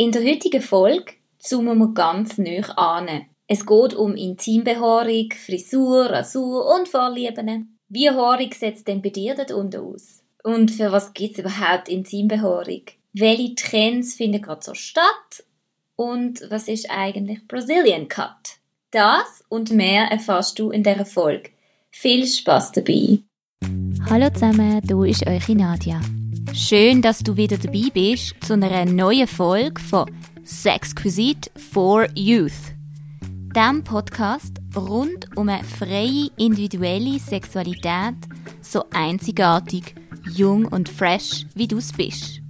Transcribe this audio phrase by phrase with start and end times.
[0.00, 3.26] In der heutigen Folge zoomen wir ganz neu an.
[3.48, 7.76] Es geht um Intimbehaarung, Frisur, Rasur und Vorlieben.
[7.88, 10.22] Wie haarig sieht denn bei dir dort unten aus?
[10.44, 12.82] Und für was gibt es überhaupt Intimbehaarung?
[13.12, 15.42] Welche Trends finden gerade so statt?
[15.96, 18.60] Und was ist eigentlich Brazilian Cut?
[18.92, 21.50] Das und mehr erfährst du in dieser Folge.
[21.90, 23.18] Viel Spaß dabei!
[24.08, 26.00] Hallo zusammen, du ist eure Nadia.
[26.60, 30.10] Schön, dass du wieder dabei bist zu einer neuen Folge von
[30.44, 32.74] Sexquisite for Youth.
[33.54, 38.16] Dem Podcast rund um eine freie individuelle Sexualität,
[38.60, 39.94] so einzigartig,
[40.34, 42.40] jung und fresh, wie du es bist.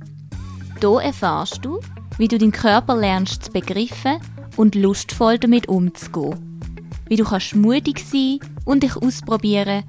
[0.81, 1.79] Hier erfährst du,
[2.17, 4.21] wie du deinen Körper lernst zu begreifen
[4.57, 6.61] und lustvoll damit umzugehen.
[7.09, 9.85] Wie du kannst mutig sein und dich ausprobieren,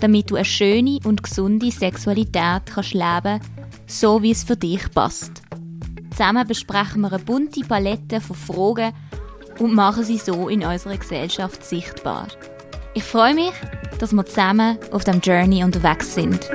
[0.00, 3.40] damit du eine schöne und gesunde Sexualität kannst leben,
[3.88, 5.42] so wie es für dich passt.
[6.10, 8.92] Zusammen besprechen wir eine bunte Palette von Fragen
[9.58, 12.28] und machen sie so in unserer Gesellschaft sichtbar.
[12.94, 13.52] Ich freue mich,
[13.98, 16.48] dass wir zusammen auf dem Journey unterwegs sind.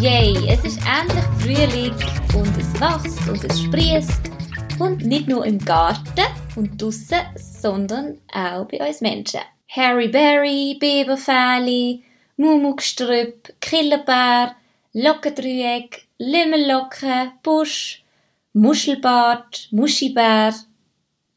[0.00, 4.30] Yay, es ist endlich Frühling und es wächst und es sprießt.
[4.78, 9.40] Und nicht nur im Garten und draussen, sondern auch bei uns Menschen.
[9.68, 12.02] Harry Berry, Biberfäli,
[12.36, 14.54] Mumukstrüpp, Killerbär,
[14.92, 18.04] Lockendreieck, Lümmellocken, Busch,
[18.52, 20.54] Muschelbart, Muschibär.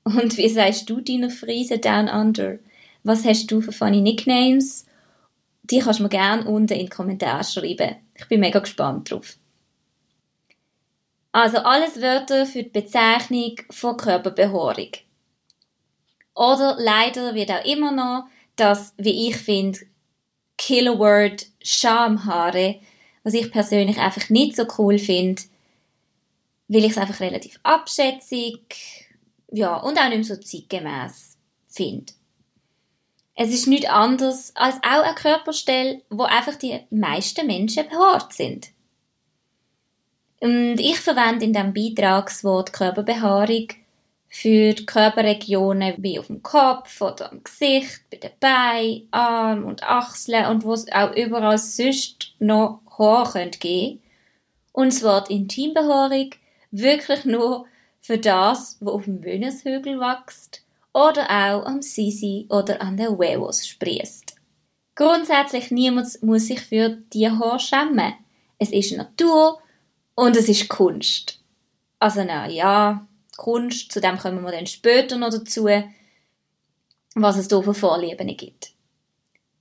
[0.03, 2.59] Und wie sagst du deiner Friese Down Under?
[3.03, 4.85] Was hast du für funny Nicknames?
[5.63, 7.95] Die kannst du mir gerne unten in die Kommentare schreiben.
[8.17, 9.37] Ich bin mega gespannt drauf.
[11.31, 14.91] Also alles Wörter für die Bezeichnung von Körperbehaarung.
[16.35, 19.79] Oder leider wird auch immer noch das, wie ich finde,
[20.57, 22.79] Killerword Schamhaare,
[23.23, 25.41] was ich persönlich einfach nicht so cool finde,
[26.67, 29.07] weil ich es einfach relativ abschätzig,
[29.51, 31.37] ja, und auch nicht mehr so zeitgemäß
[31.69, 32.13] finde.
[33.35, 38.69] Es ist nichts anderes als auch eine Körperstelle, wo einfach die meisten Menschen behaart sind.
[40.39, 43.67] Und ich verwende in diesem Beitrag das Wort Körperbehaarung
[44.29, 49.83] für die Körperregionen wie auf dem Kopf oder am Gesicht, bei den Beinen, Arm und
[49.83, 54.01] Achseln und wo es auch überall sonst noch Haar könnte geben.
[54.71, 56.29] Und das Wort Intimbehaarung
[56.71, 57.65] wirklich nur
[58.01, 60.63] für das, was auf dem Venushügel wächst
[60.93, 64.35] oder auch am Sisi oder an der Huevos sprießt.
[64.95, 68.13] Grundsätzlich niemand muss sich für die Haare schämen.
[68.57, 69.59] Es ist Natur
[70.19, 71.39] und es ist Kunst.
[71.97, 73.07] Also na ja,
[73.37, 75.69] Kunst, zu dem kommen wir dann später noch dazu,
[77.15, 78.71] was es hier für Vorlieben gibt.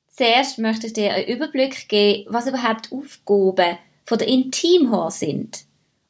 [0.08, 5.64] Zuerst möchte ich dir einen Überblick geben, was überhaupt Aufgaben von der Intimhaar sind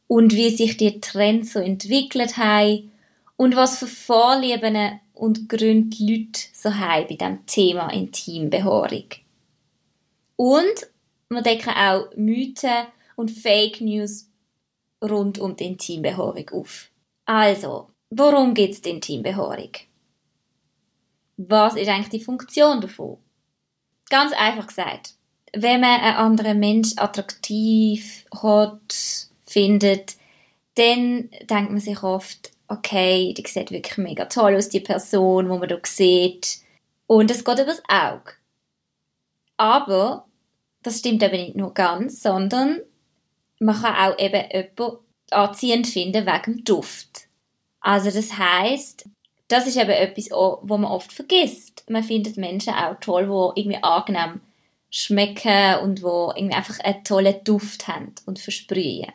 [0.06, 2.90] und wie sich die Trends so entwickelt haben
[3.36, 9.08] und was für Vorlieben und Gründe die Leute so haben bei diesem Thema Intimbehaarung.
[10.36, 10.86] Und
[11.28, 14.27] wir decken auch Mythen und Fake News
[15.02, 16.90] rund um die Intimbehaarung auf.
[17.24, 19.72] Also, worum geht es die Intimbehaarung?
[21.36, 23.18] Was ist eigentlich die Funktion davon?
[24.10, 25.14] Ganz einfach gesagt,
[25.52, 30.16] wenn man einen anderen Mensch attraktiv hat, findet,
[30.74, 35.58] dann denkt man sich oft, okay, die sieht wirklich mega toll aus, die Person, wo
[35.58, 36.58] man da sieht.
[37.06, 38.32] Und es geht übers Auge.
[39.56, 40.26] Aber
[40.82, 42.80] das stimmt eben nicht nur ganz, sondern
[43.60, 44.98] man kann auch eben jemanden
[45.30, 47.28] anziehend finden wegen dem Duft.
[47.80, 49.08] Also das heißt,
[49.48, 51.84] das ist eben etwas, wo man oft vergisst.
[51.88, 54.40] Man findet Menschen auch toll, die irgendwie angenehm
[54.90, 59.12] schmecken und wo irgendwie einfach einen tollen Duft haben und versprühen.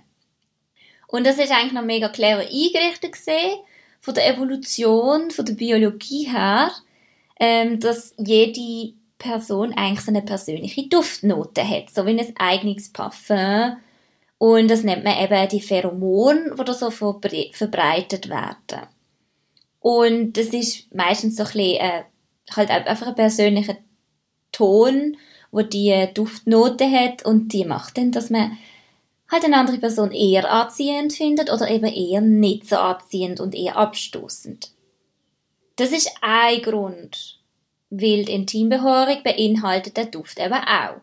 [1.08, 3.60] Und das ist eigentlich noch mega clever eingerichtet gesehen,
[4.00, 6.72] von der Evolution, von der Biologie her,
[7.40, 13.78] ähm, dass jede Person eigentlich so eine persönliche Duftnote hat, so wie ein eigenes Parfum.
[14.44, 18.88] Und das nennt man eben die Pheromone, die da so verbreitet werden.
[19.80, 22.04] Und das ist meistens so ein bisschen, äh,
[22.54, 23.78] halt einfach ein persönlicher
[24.52, 25.16] Ton,
[25.50, 28.58] wo die Duftnote hat und die macht dann, dass man
[29.32, 33.78] halt eine andere Person eher anziehend findet oder eben eher nicht so anziehend und eher
[33.78, 34.72] abstoßend.
[35.78, 37.40] Das ist ein Grund,
[37.90, 41.00] weil die Intimbehaarung beinhaltet der Duft eben auch.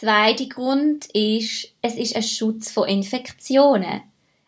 [0.00, 4.00] Zweiter Grund ist, es ist ein Schutz vor Infektionen.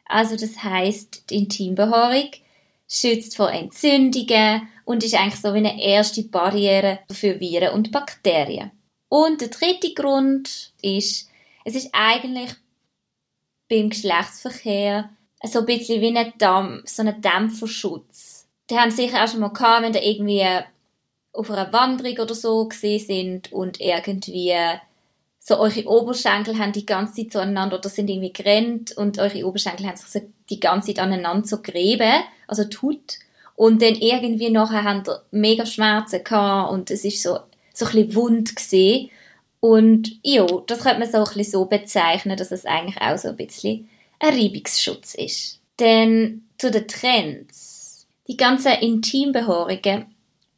[0.06, 2.30] Also das heißt, die Intimbehaarung
[2.88, 8.70] schützt vor Entzündungen und ist eigentlich so wie eine erste Barriere für Viren und Bakterien.
[9.10, 11.28] Und der dritte Grund ist,
[11.66, 12.54] es ist eigentlich
[13.68, 15.10] beim Geschlechtsverkehr
[15.44, 18.48] so ein bisschen wie ein Dampf, so ein Dämpferschutz.
[18.70, 20.46] Die haben sicher auch schon mal gehabt, wenn da irgendwie
[21.34, 24.54] auf einer Wanderung oder so gesehen sind und irgendwie
[25.44, 29.86] so eure Oberschenkel haben die ganze Zeit zueinander oder sind irgendwie gerannt und eure Oberschenkel
[29.86, 33.18] haben sich so die ganze Zeit aneinander so gerieben, also tut.
[33.56, 37.40] Und dann irgendwie nachher haben die mega Schmerzen gehabt und es ist so,
[37.74, 39.10] so ein bisschen wund gesehen.
[39.58, 43.28] Und ja, das könnte man so ein bisschen so bezeichnen, dass es eigentlich auch so
[43.28, 43.88] ein bisschen
[44.20, 45.60] ein Reibungsschutz ist.
[45.80, 48.06] Denn zu den Trends.
[48.28, 50.06] Die ganzen Intimbehaarungen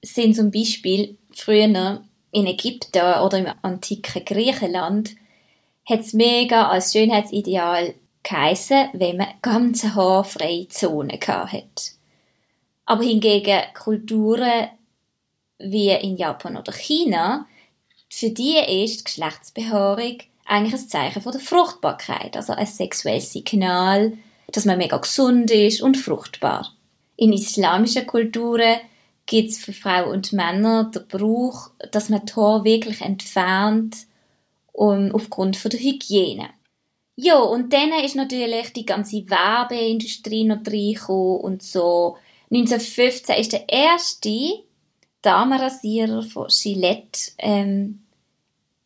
[0.02, 2.02] sind zum Beispiel früher
[2.34, 5.14] in Ägypten oder im antiken Griechenland
[5.88, 7.94] hat es mega als Schönheitsideal
[8.24, 11.92] geheissen, wenn man ganz haarfreie Zonen hat.
[12.86, 14.68] Aber hingegen Kulturen
[15.58, 17.46] wie in Japan oder China,
[18.10, 24.18] für die ist die Geschlechtsbehaarung eigentlich ein Zeichen von der Fruchtbarkeit, also ein sexuelles Signal,
[24.48, 26.74] dass man mega gesund ist und fruchtbar.
[27.16, 28.80] In islamischen Kulturen
[29.26, 33.96] gibt es für Frauen und Männer den Brauch, dass man Tor wirklich entfernt
[34.72, 36.50] um, aufgrund von der Hygiene.
[37.16, 42.16] Ja, und dann ist natürlich die ganze Werbeindustrie noch reingekommen und so.
[42.50, 44.64] 1915 ist der erste
[45.22, 48.04] Damenrasierer von Gillette ähm,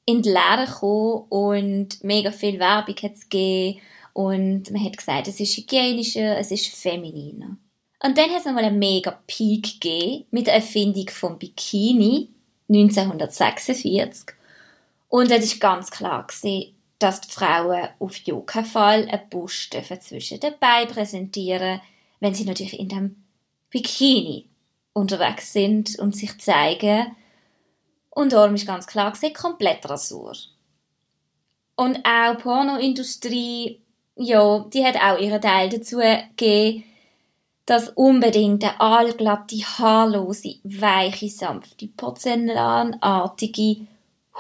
[0.05, 3.81] in die Lehre gekommen und mega viel Werbung hat es gegeben
[4.13, 7.57] und man hat gesagt, es ist hygienischer, es ist femininer.
[8.01, 12.29] Und dann hat es einmal einen mega Peak gegeben mit der Erfindung vom Bikini
[12.69, 14.35] 1946
[15.09, 20.41] und es ist ganz klar gewesen, dass die Frauen auf jeden Fall einen Busch zwischen
[20.41, 21.81] den Beinen präsentieren,
[22.21, 23.25] wenn sie natürlich in dem
[23.71, 24.49] Bikini
[24.93, 27.17] unterwegs sind und sich zeigen.
[28.11, 30.35] Und darum ist ganz klar gesehen, komplett Rasur.
[31.77, 33.81] Und auch die Pornoindustrie,
[34.17, 36.83] ja, die hat auch ihren Teil dazu gegeben,
[37.69, 43.87] dass unbedingt eine allglatte, haarlose, weiche, sanfte, porzellanartige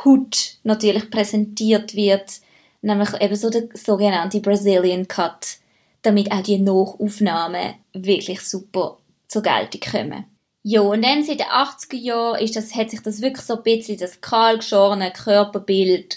[0.03, 2.41] Haut natürlich präsentiert wird,
[2.81, 5.59] nämlich eben so der sogenannte Brazilian Cut,
[6.01, 8.97] damit auch die Nachaufnahmen wirklich super
[9.27, 10.25] zur Geltung kommen.
[10.63, 13.63] Ja, und dann seit den 80er Jahren ist das, hat sich das wirklich so ein
[13.63, 16.17] bisschen das kahlgeschorene Körperbild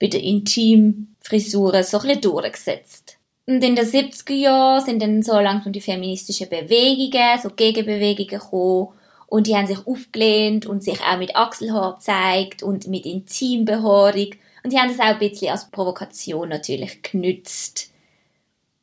[0.00, 3.07] bei den Intimfrisuren so ein bisschen durchgesetzt.
[3.48, 8.88] Und in den 70er Jahren sind dann so langsam die feministischen Bewegungen, so Gegenbewegungen gekommen.
[9.26, 14.34] Und die haben sich aufgelehnt und sich auch mit Achselhaar gezeigt und mit Intimbehaarung.
[14.62, 17.90] Und die haben das auch ein bisschen als Provokation natürlich genützt,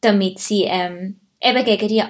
[0.02, 2.04] damit sie ähm, eben gegen die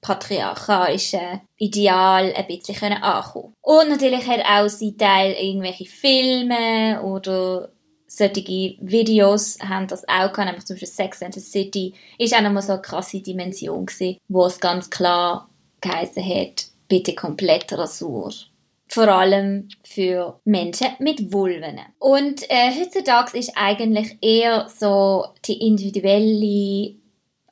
[0.00, 3.02] patriarchalischen Ideal ein bisschen können.
[3.02, 7.68] Ankommen Und natürlich hat auch sie Teil irgendwelche Filme oder
[8.16, 12.42] solche Videos haben das auch gehabt, nämlich zum Beispiel Sex and the City, ist auch
[12.42, 15.48] nochmal so eine krasse Dimension gewesen, wo es ganz klar
[15.80, 18.32] geheißen hat, bitte komplett Rasur.
[18.88, 21.80] Vor allem für Menschen mit Vulven.
[21.98, 26.96] Und äh, heutzutage ist eigentlich eher so die individuelle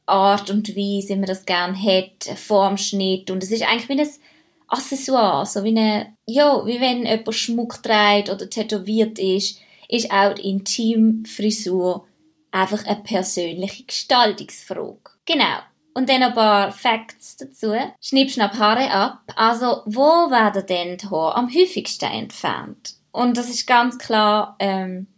[0.04, 4.08] Art und Weise, wie man das gerne hat, Formschnitt und es ist eigentlich wie ein
[4.68, 9.58] Accessoire, so wie eine, ja, wie wenn jemand Schmuck trägt oder tätowiert ist,
[9.90, 12.06] ist auch die Intimfrisur
[12.50, 14.98] einfach eine persönliche Gestaltungsfrage.
[15.26, 15.58] Genau.
[15.94, 17.74] Und dann ein paar Facts dazu.
[18.00, 19.20] Schnipp, schnapp, Haare ab.
[19.34, 22.94] Also, wo werden denn die Haare am häufigsten entfernt?
[23.10, 25.08] Und das ist ganz klar, ähm,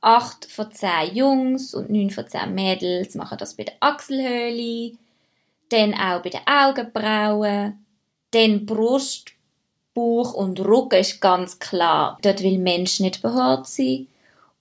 [0.00, 4.96] 8 von 10 Jungs und 9 von 10 Mädels machen das bei der Achselhöhle,
[5.70, 7.84] dann auch bei den Augenbrauen,
[8.30, 9.32] dann Brust,
[9.94, 12.18] Bauch und Rücken ist ganz klar.
[12.22, 14.08] Dort will Mensch nicht behaart sein.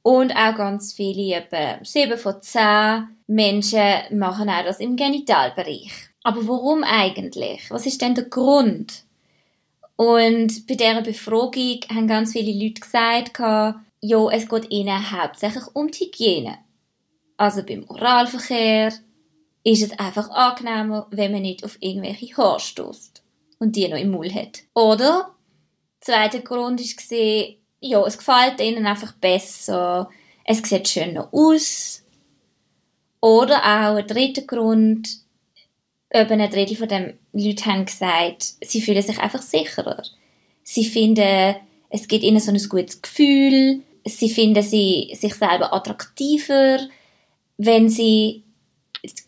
[0.03, 5.91] Und auch ganz viele, etwa 7 von 10 Menschen machen auch das im Genitalbereich.
[6.23, 7.69] Aber warum eigentlich?
[7.69, 9.03] Was ist denn der Grund?
[9.95, 15.91] Und bei dieser Befragung haben ganz viele Leute gesagt, ja, es geht ihnen hauptsächlich um
[15.91, 16.57] die Hygiene.
[17.37, 18.91] Also beim Oralverkehr
[19.63, 23.23] ist es einfach angenehmer, wenn man nicht auf irgendwelche Haare stößt
[23.59, 24.61] und die noch im Mund hat.
[24.73, 25.35] Oder,
[25.99, 30.09] zweiter Grund ist gesehen, ja, es gefällt ihnen einfach besser,
[30.45, 32.03] es sieht schöner aus.
[33.19, 35.07] Oder auch ein dritter Grund,
[36.13, 40.03] eben ein Drittel von den Leuten haben gesagt, sie fühlen sich einfach sicherer.
[40.63, 41.55] Sie finden,
[41.89, 46.79] es gibt ihnen so ein gutes Gefühl, sie finden sie sich selber attraktiver,
[47.57, 48.43] wenn sie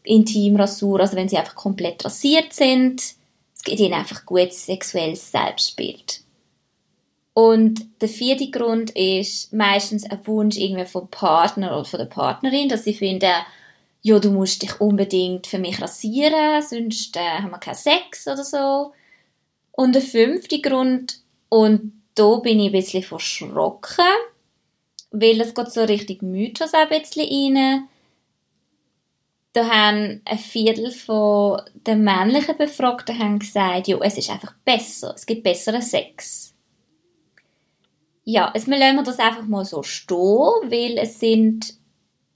[0.03, 3.01] Intimrasur, also wenn sie einfach komplett rasiert sind.
[3.55, 6.22] Es gibt ihnen einfach gutes sexuelles Selbstbild.
[7.33, 12.69] Und der vierte Grund ist meistens ein Wunsch irgendwie vom Partner oder von der Partnerin,
[12.69, 13.31] dass sie finden,
[14.01, 18.43] ja, du musst dich unbedingt für mich rasieren, sonst äh, haben wir keinen Sex oder
[18.43, 18.93] so.
[19.71, 24.05] Und der fünfte Grund, und da bin ich ein bisschen verschrocken,
[25.09, 27.87] weil es geht so richtig Mythos ein bisschen rein.
[29.53, 35.13] Da haben ein Viertel von den männlichen Befragten haben gesagt, ja, es ist einfach besser,
[35.15, 36.52] es gibt besseren Sex.
[38.25, 41.73] Ja, lassen wir das einfach mal so stehen, weil es sind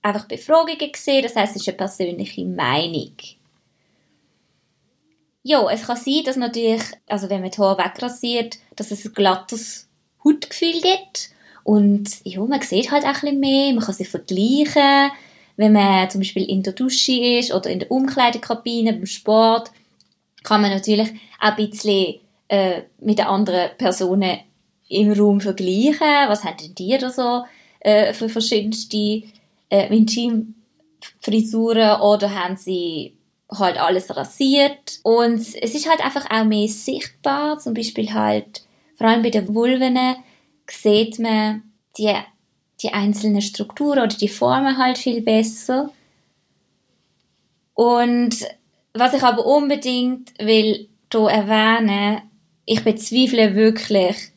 [0.01, 3.13] einfach Befragungen gesehen, das heißt, es ist eine persönliche Meinung.
[5.44, 9.13] Ja, es kann sein, dass natürlich, also wenn man die Haare wegrasiert, dass es ein
[9.13, 9.88] glattes
[10.24, 11.29] Hautgefühl gibt.
[11.63, 15.12] Und ja, man sieht halt auch ein bisschen mehr, man kann sie vergleichen,
[15.56, 19.72] wenn man zum Beispiel in der Dusche ist oder in der Umkleidekabine beim Sport,
[20.44, 22.15] kann man natürlich auch ein bisschen
[22.50, 24.39] äh, mit den anderen Personen
[24.89, 26.27] im Raum vergleichen.
[26.27, 27.44] Was haben denn die da so
[27.79, 29.24] äh, für verschiedenste
[29.70, 33.13] äh, Intimfrisuren oder haben sie
[33.50, 38.67] halt alles rasiert und es ist halt einfach auch mehr sichtbar, zum Beispiel halt
[38.98, 39.98] vor allem bei den Vulven
[40.70, 41.63] sieht man
[41.98, 42.13] die,
[42.82, 45.91] die einzelnen Strukturen oder die Formen halt viel besser.
[47.75, 48.36] Und
[48.94, 52.24] was ich aber unbedingt will hier erwähnen,
[52.65, 54.32] ich bezweifle wirklich,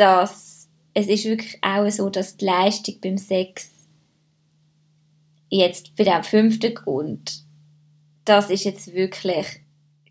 [0.00, 3.70] dass es ist wirklich auch so, dass die Leistung beim Sex
[5.50, 7.44] jetzt bei dem fünften Grund,
[8.24, 9.46] das ist jetzt wirklich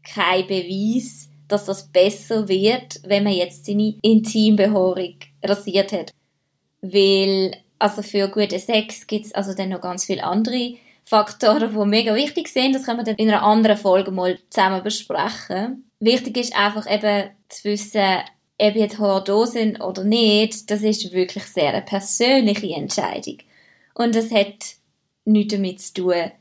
[0.03, 6.11] kein Beweis, dass das besser wird, wenn man jetzt seine Intimbehaarung rasiert hat.
[6.81, 11.85] Weil, also für guten Sex gibt es also dann noch ganz viele andere Faktoren, die
[11.85, 12.75] mega wichtig sind.
[12.75, 15.89] Das können wir dann in einer anderen Folge mal zusammen besprechen.
[15.99, 18.21] Wichtig ist einfach eben zu wissen,
[18.61, 20.69] ob jetzt Haare da sind oder nicht.
[20.69, 23.37] Das ist wirklich sehr eine persönliche Entscheidung.
[23.93, 24.75] Und das hat
[25.25, 26.31] nichts damit zu tun,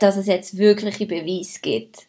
[0.00, 2.06] dass es jetzt wirkliche Beweise gibt,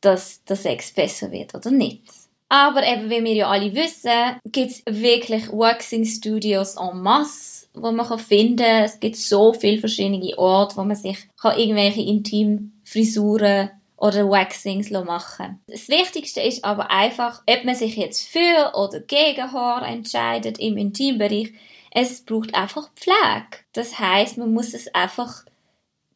[0.00, 2.02] dass der Sex besser wird oder nicht.
[2.48, 7.90] Aber eben, wie wir ja alle wissen, gibt es wirklich Waxing Studios en masse, wo
[7.92, 8.84] man finden kann.
[8.84, 13.70] Es gibt so viele verschiedene Orte, wo man sich kann irgendwelche Intimfrisuren
[14.02, 15.60] oder Waxings machen.
[15.68, 20.76] Das Wichtigste ist aber einfach, ob man sich jetzt für oder gegen Haar entscheidet im
[20.76, 21.52] Intimbereich.
[21.92, 23.62] Es braucht einfach Pflege.
[23.72, 25.44] Das heißt, man muss es einfach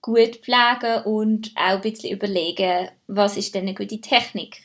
[0.03, 4.63] gut pflegen und auch ein bisschen überlegen, was ist denn eine gute Technik.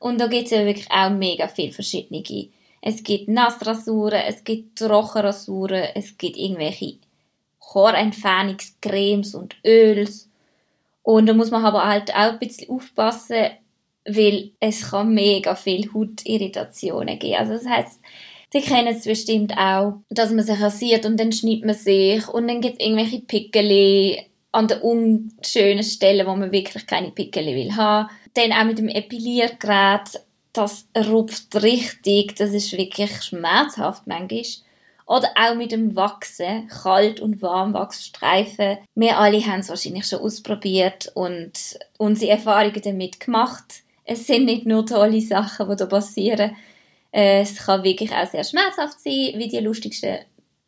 [0.00, 2.22] Und da gibt es ja wirklich auch mega viele verschiedene.
[2.80, 6.96] Es gibt Nassrasuren, es gibt Trockenrasuren, es gibt irgendwelche
[7.74, 10.31] Haarentfernungscremes und Öls.
[11.02, 13.50] Und da muss man aber halt auch ein bisschen aufpassen,
[14.04, 17.36] weil es kann mega viel Hautirritationen geben.
[17.36, 18.00] Also das heißt,
[18.52, 22.48] die kennen es bestimmt auch, dass man sich rasiert und dann schneidet man sich und
[22.48, 24.18] dann gibt es irgendwelche Pickel
[24.52, 28.10] an den unschönen Stellen, wo man wirklich keine Pickel will haben.
[28.34, 30.20] Dann auch mit dem Epiliergerät,
[30.52, 34.42] das rupft richtig, das ist wirklich schmerzhaft manchmal.
[35.12, 38.78] Oder auch mit dem Wachsen, Kalt- und Warmwachsstreifen.
[38.94, 43.82] Wir alle haben es wahrscheinlich schon ausprobiert und unsere Erfahrungen damit gemacht.
[44.06, 46.56] Es sind nicht nur tolle Sachen, die da passieren.
[47.10, 50.20] Es kann wirklich auch sehr schmerzhaft sein, wie die lustigsten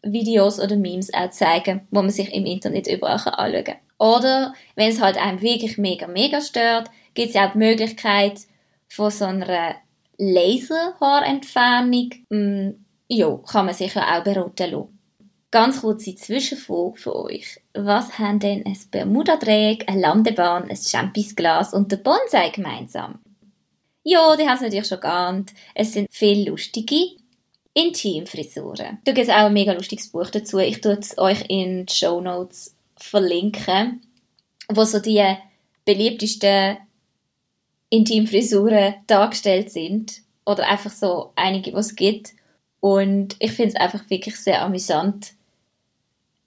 [0.03, 3.77] Videos oder Memes auch zeigen, wo man sich im Internet überall anschauen kann.
[3.97, 8.41] Oder wenn es halt einem wirklich mega, mega stört, gibt es auch die Möglichkeit
[8.89, 9.77] von so einer
[10.19, 12.11] Laserhaarentfernung.
[13.09, 14.99] Ja, kann man sich ja auch beraten lassen.
[15.51, 17.61] Ganz kurze Zwischenfrage für euch.
[17.75, 23.21] Was haben denn ein Bermuda-Dreieck, eine Landebahn, ein Champisglas und der Bonsai gemeinsam?
[24.03, 25.53] Ja, die haben es natürlich schon geahnt.
[25.75, 27.17] Es sind viel lustige
[27.73, 28.99] Intimfrisuren.
[29.05, 30.59] Da gibt es auch ein mega lustiges Buch dazu.
[30.59, 34.03] Ich tue es euch in die Show Notes verlinken,
[34.69, 35.25] wo so die
[35.85, 36.79] beliebtesten
[37.91, 40.23] Intimfrisuren dargestellt sind.
[40.47, 42.35] Oder einfach so einige, was es gibt.
[42.85, 45.33] Und ich finde es einfach wirklich sehr amüsant.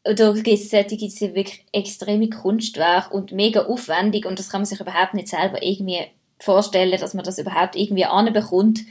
[0.04, 4.80] Da gibt es solche, wirklich extreme Kunstwerke und mega aufwendig und das kann man sich
[4.80, 6.06] überhaupt nicht selber irgendwie
[6.38, 8.82] vorstellen, dass man das überhaupt irgendwie anbekommt,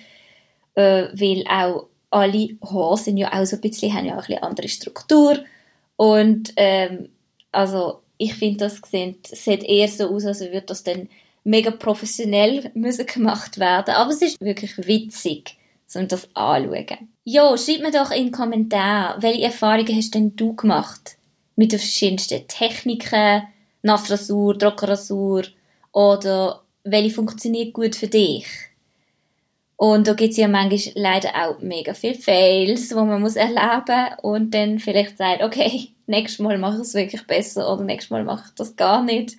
[0.75, 4.27] äh, weil auch alle Haare sind ja auch so ein bisschen, haben ja auch ein
[4.27, 5.39] bisschen andere Struktur
[5.95, 7.11] und ähm,
[7.53, 11.09] also ich finde, das sieht, sieht eher so aus, als würde das dann
[11.45, 13.95] mega professionell müssen gemacht werden.
[13.95, 15.57] Aber es ist wirklich witzig,
[15.95, 17.09] um das anzuschauen.
[17.25, 21.17] Ja, schreib mir doch in den Kommentaren, welche Erfahrungen hast denn du gemacht
[21.57, 23.43] mit den verschiedensten Techniken,
[23.83, 25.45] Nassrasur, Trockenrasur
[25.93, 28.47] oder welche funktioniert gut für dich.
[29.77, 34.15] Und da gibt es ja manchmal leider auch mega viele Fails, wo man muss erleben
[34.23, 38.25] und dann vielleicht sagt, okay, nächstes Mal mache ich es wirklich besser oder nächstes Mal
[38.25, 39.37] mache ich das gar nicht.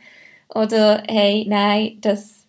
[0.49, 2.45] Oder hey, nein, das,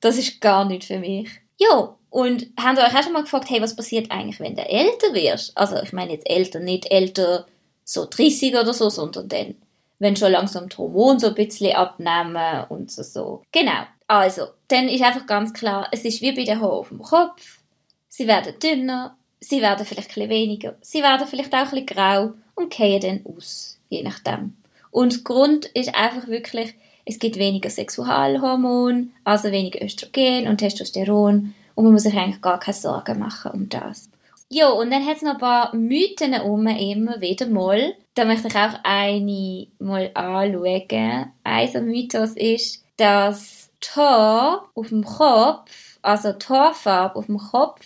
[0.00, 1.28] das ist gar nicht für mich.
[1.62, 4.62] Ja, und haben ihr euch auch schon mal gefragt, hey, was passiert eigentlich, wenn du
[4.62, 5.56] älter wirst?
[5.56, 7.46] Also ich meine jetzt älter, nicht älter
[7.84, 9.54] so 30 oder so, sondern dann,
[9.98, 13.42] wenn schon langsam die Hormone so ein bisschen abnehmen und so, so.
[13.52, 13.86] Genau.
[14.08, 17.60] Also, dann ist einfach ganz klar, es ist wie bei den Haaren auf dem Kopf.
[18.08, 21.86] Sie werden dünner, sie werden vielleicht ein bisschen weniger, sie werden vielleicht auch ein bisschen
[21.86, 24.56] grau und gehen dann aus, je nachdem.
[24.90, 26.74] Und der Grund ist einfach wirklich,
[27.04, 32.60] es gibt weniger Sexualhormone, also weniger Östrogen und Testosteron und man muss sich eigentlich gar
[32.60, 34.08] keine Sorgen machen um das.
[34.48, 37.94] Ja, und dann hat es noch ein paar Mythen um, immer wieder mal.
[38.14, 41.32] Da möchte ich auch eine mal anschauen.
[41.42, 47.80] Ein Mythos ist, dass die Haar auf dem Kopf, also die Haarfarbe auf dem Kopf,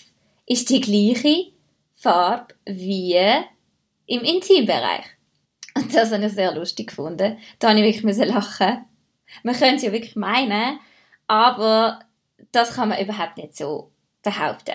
[0.44, 1.52] ist die gleiche
[1.94, 3.16] Farbe wie
[4.06, 5.04] im Intimbereich.
[5.76, 7.38] Und das habe ich sehr lustig gefunden.
[7.60, 8.84] Da habe ich wirklich lachen.
[9.42, 10.78] Man könnte es ja wirklich meinen,
[11.26, 12.00] aber
[12.52, 13.90] das kann man überhaupt nicht so
[14.22, 14.74] behaupten.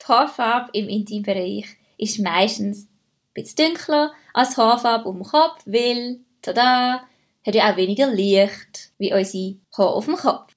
[0.00, 1.66] Die Haarfarbe im Intimbereich
[1.98, 2.88] ist meistens ein
[3.34, 7.02] bisschen dunkler als die Haarfarbe um den Kopf, weil, tada,
[7.46, 10.52] hat ja auch weniger Licht wie unsere Haare auf dem Kopf.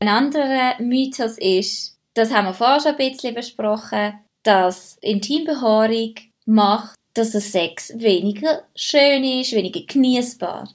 [0.00, 6.14] Ein anderer Mythos ist, das haben wir vorher schon ein bisschen besprochen, dass Intimbehaarung
[6.46, 10.68] macht, dass der Sex weniger schön ist, weniger genießbar.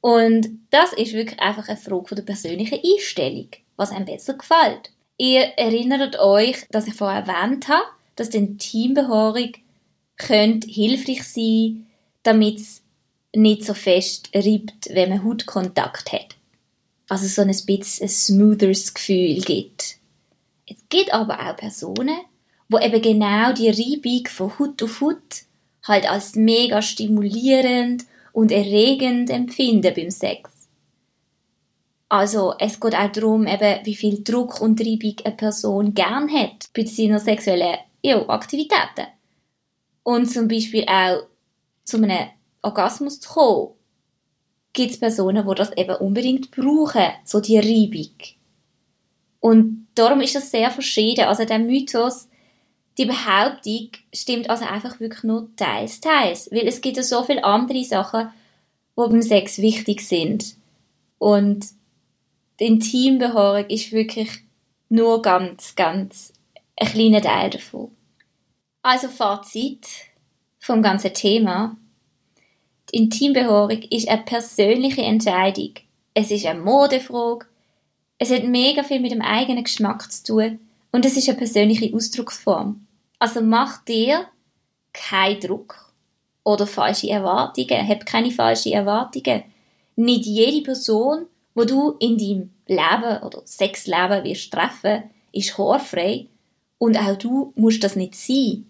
[0.00, 3.48] Und das ist wirklich einfach eine Frage der persönlichen Einstellung
[3.80, 4.92] was einem besser gefällt.
[5.16, 9.52] Ihr erinnert euch, dass ich vorher erwähnt habe, dass die Teambehaarung
[10.18, 11.86] könnte hilfreich sein,
[12.22, 12.82] damit es
[13.34, 16.36] nicht so fest riebt, wenn man Hautkontakt hat.
[17.08, 19.96] Also so ein bisschen ein smoothes Gefühl gibt.
[20.68, 22.20] Es gibt aber auch Personen,
[22.68, 25.44] wo eben genau die Reibung von Haut auf Haut
[25.88, 30.50] halt als mega stimulierend und erregend empfinden beim Sex.
[32.08, 36.68] Also es geht auch darum, eben, wie viel Druck und Treibung eine Person gern hat
[36.74, 39.06] bei seiner sexuellen ja, Aktivitäten.
[40.02, 41.26] Und zum Beispiel auch
[41.84, 42.30] zu einem
[42.62, 43.68] Orgasmus zu kommen,
[44.72, 48.16] gibt es Personen, die das eben unbedingt brauchen, so die Reibung.
[49.40, 51.26] Und darum ist das sehr verschieden.
[51.26, 52.28] Also der Mythos,
[53.00, 56.50] die Behauptung stimmt also einfach wirklich nur teils, teils.
[56.52, 58.28] Weil es gibt ja so viele andere Sachen,
[58.94, 60.54] die beim Sex wichtig sind.
[61.16, 61.64] Und
[62.60, 64.28] die Intimbehaarung ist wirklich
[64.90, 66.34] nur ganz, ganz
[66.76, 67.90] ein kleiner Teil davon.
[68.82, 69.86] Also Fazit
[70.58, 71.78] vom ganzen Thema.
[72.92, 75.72] Die Intimbehaarung ist eine persönliche Entscheidung.
[76.12, 77.46] Es ist eine Modefrage.
[78.18, 80.58] Es hat mega viel mit dem eigenen Geschmack zu tun
[80.92, 82.86] und es ist eine persönliche Ausdrucksform.
[83.20, 84.26] Also mach dir
[84.92, 85.92] keinen Druck
[86.42, 87.86] oder falsche Erwartungen.
[87.86, 89.44] Hab keine falschen Erwartungen.
[89.94, 96.28] Nicht jede Person wo du in deinem Leben oder Sexleben wirst treffen, ist haarfrei
[96.78, 98.66] und auch du musst das nicht sein.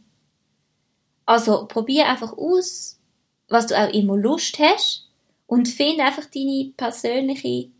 [1.27, 2.99] Also probier einfach aus,
[3.49, 5.09] was du auch immer Lust hast
[5.47, 7.71] und find einfach deine persönliche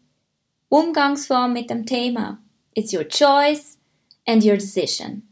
[0.68, 2.38] Umgangsform mit dem Thema.
[2.74, 3.78] It's your choice
[4.26, 5.26] and your decision.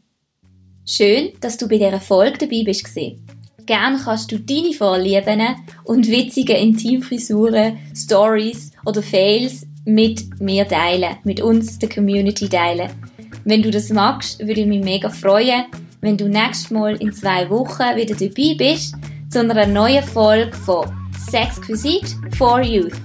[0.91, 2.83] Schön, dass du bei dieser Folge dabei bist.
[3.67, 5.39] Gerne kannst du deine Vorlieben
[5.83, 12.89] und witzige Intimfrisuren, Stories oder Fails mit mir teilen, mit uns, der Community teilen.
[13.45, 15.65] Wenn du das magst, würde ich mich mega freuen,
[16.01, 18.95] wenn du nächstes Mal in zwei Wochen wieder dabei bist
[19.29, 20.87] zu einer neuen Folge von
[21.29, 22.99] Sexquisite for Youth.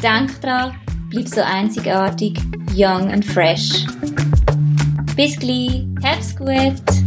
[0.00, 0.76] Denk dran,
[1.10, 2.38] bleib so einzigartig,
[2.72, 3.84] young and fresh.
[5.16, 7.03] Bis gleich, hab's gut!